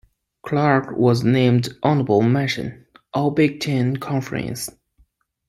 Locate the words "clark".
0.43-0.97